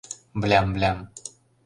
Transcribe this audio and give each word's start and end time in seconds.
Блям-блям! 0.45 1.05